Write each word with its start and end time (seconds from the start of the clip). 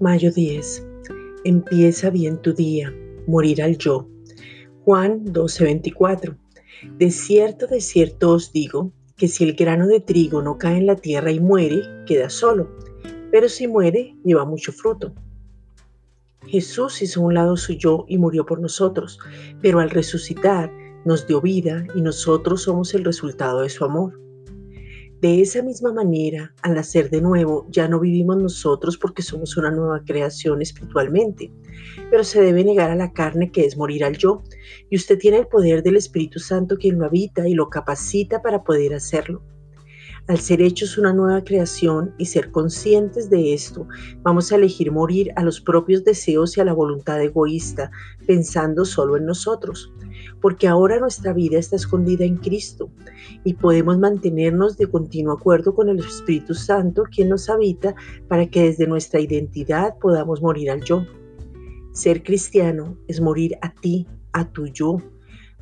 Mayo 0.00 0.30
10. 0.30 0.86
Empieza 1.42 2.10
bien 2.10 2.40
tu 2.40 2.52
día, 2.52 2.94
morir 3.26 3.60
al 3.60 3.76
yo. 3.78 4.08
Juan 4.84 5.24
12:24. 5.24 6.38
De 6.98 7.10
cierto, 7.10 7.66
de 7.66 7.80
cierto 7.80 8.30
os 8.30 8.52
digo, 8.52 8.92
que 9.16 9.26
si 9.26 9.42
el 9.42 9.54
grano 9.54 9.88
de 9.88 9.98
trigo 9.98 10.40
no 10.40 10.56
cae 10.56 10.78
en 10.78 10.86
la 10.86 10.94
tierra 10.94 11.32
y 11.32 11.40
muere, 11.40 11.82
queda 12.06 12.30
solo, 12.30 12.70
pero 13.32 13.48
si 13.48 13.66
muere, 13.66 14.14
lleva 14.24 14.44
mucho 14.44 14.70
fruto. 14.70 15.12
Jesús 16.46 17.02
hizo 17.02 17.20
un 17.20 17.34
lado 17.34 17.56
su 17.56 17.72
yo 17.72 18.04
y 18.06 18.18
murió 18.18 18.46
por 18.46 18.60
nosotros, 18.60 19.18
pero 19.60 19.80
al 19.80 19.90
resucitar 19.90 20.72
nos 21.04 21.26
dio 21.26 21.40
vida 21.40 21.84
y 21.96 22.02
nosotros 22.02 22.62
somos 22.62 22.94
el 22.94 23.04
resultado 23.04 23.62
de 23.62 23.68
su 23.68 23.84
amor. 23.84 24.27
De 25.20 25.40
esa 25.40 25.62
misma 25.62 25.92
manera, 25.92 26.54
al 26.62 26.74
nacer 26.74 27.10
de 27.10 27.20
nuevo, 27.20 27.66
ya 27.70 27.88
no 27.88 27.98
vivimos 27.98 28.36
nosotros 28.36 28.96
porque 28.96 29.22
somos 29.22 29.56
una 29.56 29.72
nueva 29.72 30.04
creación 30.04 30.62
espiritualmente, 30.62 31.52
pero 32.08 32.22
se 32.22 32.40
debe 32.40 32.62
negar 32.62 32.92
a 32.92 32.94
la 32.94 33.12
carne 33.12 33.50
que 33.50 33.64
es 33.64 33.76
morir 33.76 34.04
al 34.04 34.16
yo, 34.16 34.44
y 34.88 34.94
usted 34.94 35.18
tiene 35.18 35.38
el 35.38 35.48
poder 35.48 35.82
del 35.82 35.96
Espíritu 35.96 36.38
Santo 36.38 36.76
quien 36.76 37.00
lo 37.00 37.06
habita 37.06 37.48
y 37.48 37.54
lo 37.54 37.68
capacita 37.68 38.42
para 38.42 38.62
poder 38.62 38.94
hacerlo. 38.94 39.42
Al 40.28 40.38
ser 40.38 40.60
hechos 40.60 40.98
una 40.98 41.12
nueva 41.12 41.42
creación 41.42 42.14
y 42.18 42.26
ser 42.26 42.50
conscientes 42.50 43.30
de 43.30 43.54
esto, 43.54 43.88
vamos 44.22 44.52
a 44.52 44.56
elegir 44.56 44.92
morir 44.92 45.32
a 45.36 45.42
los 45.42 45.60
propios 45.60 46.04
deseos 46.04 46.56
y 46.56 46.60
a 46.60 46.64
la 46.64 46.74
voluntad 46.74 47.20
egoísta, 47.22 47.90
pensando 48.26 48.84
solo 48.84 49.16
en 49.16 49.26
nosotros 49.26 49.90
porque 50.40 50.68
ahora 50.68 50.98
nuestra 50.98 51.32
vida 51.32 51.58
está 51.58 51.76
escondida 51.76 52.24
en 52.24 52.36
Cristo 52.36 52.90
y 53.44 53.54
podemos 53.54 53.98
mantenernos 53.98 54.76
de 54.76 54.86
continuo 54.86 55.32
acuerdo 55.32 55.74
con 55.74 55.88
el 55.88 55.98
Espíritu 55.98 56.54
Santo, 56.54 57.04
quien 57.04 57.28
nos 57.28 57.48
habita, 57.48 57.94
para 58.28 58.46
que 58.46 58.64
desde 58.64 58.86
nuestra 58.86 59.20
identidad 59.20 59.96
podamos 59.98 60.40
morir 60.42 60.70
al 60.70 60.82
yo. 60.82 61.04
Ser 61.92 62.22
cristiano 62.22 62.96
es 63.08 63.20
morir 63.20 63.56
a 63.62 63.72
ti, 63.72 64.06
a 64.32 64.50
tu 64.50 64.66
yo, 64.66 64.98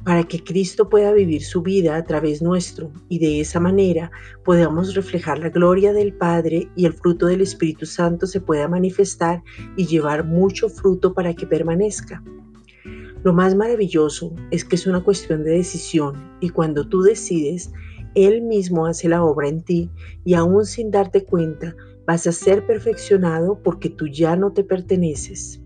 para 0.07 0.23
que 0.23 0.45
Cristo 0.45 0.89
pueda 0.89 1.12
vivir 1.12 1.43
su 1.43 1.62
vida 1.62 1.97
a 1.97 2.05
través 2.05 2.41
nuestro 2.41 2.93
y 3.09 3.19
de 3.19 3.41
esa 3.41 3.59
manera 3.59 4.13
podamos 4.45 4.95
reflejar 4.95 5.41
la 5.41 5.48
gloria 5.48 5.93
del 5.93 6.13
Padre 6.13 6.71
y 6.77 6.87
el 6.87 6.93
fruto 6.93 7.27
del 7.27 7.41
Espíritu 7.41 7.87
Santo 7.87 8.29
se 8.29 8.41
pueda 8.41 8.69
manifestar 8.69 9.43
y 9.77 9.85
llevar 9.85 10.25
mucho 10.25 10.69
fruto 10.69 11.13
para 11.13 11.35
que 11.35 11.45
permanezca. 11.45 12.23
Lo 13.25 13.33
más 13.33 13.57
maravilloso 13.57 14.33
es 14.53 14.65
que 14.65 14.77
es 14.77 14.87
una 14.87 15.03
cuestión 15.03 15.43
de 15.43 15.51
decisión 15.51 16.39
y 16.41 16.51
cuando 16.51 16.89
tú 16.89 17.03
decides, 17.03 17.73
Él 18.15 18.43
mismo 18.43 18.87
hace 18.87 19.09
la 19.09 19.25
obra 19.25 19.48
en 19.48 19.61
ti 19.63 19.91
y 20.25 20.35
aún 20.35 20.67
sin 20.67 20.93
darte 20.93 21.25
cuenta, 21.25 21.75
vas 22.07 22.29
a 22.29 22.33
ser 22.33 22.65
perfeccionado 22.65 23.61
porque 23.61 23.91
tú 23.91 24.07
ya 24.07 24.37
no 24.37 24.53
te 24.53 24.63
perteneces. 24.63 25.66